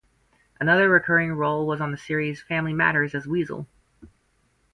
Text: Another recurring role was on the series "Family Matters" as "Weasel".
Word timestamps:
Another 0.59 0.89
recurring 0.89 1.31
role 1.33 1.67
was 1.67 1.79
on 1.79 1.91
the 1.91 1.97
series 1.99 2.41
"Family 2.41 2.73
Matters" 2.73 3.13
as 3.13 3.27
"Weasel". 3.27 3.67